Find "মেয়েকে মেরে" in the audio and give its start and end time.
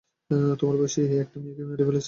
1.39-1.83